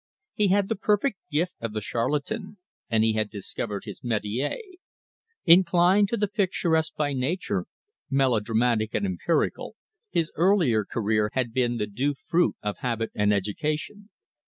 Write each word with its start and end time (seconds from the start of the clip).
He 0.33 0.47
had 0.47 0.67
the 0.67 0.75
perfect 0.75 1.19
gift 1.29 1.53
of 1.61 1.73
the 1.73 1.79
charlatan, 1.79 2.57
and 2.89 3.03
he 3.03 3.13
had 3.13 3.29
discovered 3.29 3.83
his 3.85 4.03
metier. 4.03 4.57
Inclined 5.45 6.09
to 6.09 6.17
the 6.17 6.27
picturesque 6.27 6.95
by 6.95 7.13
nature, 7.13 7.67
melodramatic 8.09 8.95
and 8.95 9.05
empirical, 9.05 9.75
his 10.09 10.31
earlier 10.35 10.85
career 10.85 11.29
had 11.33 11.53
been 11.53 11.77
the 11.77 11.85
due 11.85 12.15
fruit 12.27 12.55
of 12.63 12.77
habit 12.79 13.11
and 13.13 13.31
education. 13.31 14.09